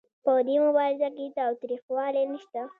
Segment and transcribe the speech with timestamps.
[0.23, 2.61] په دې مبارزه کې تاوتریخوالی نشته.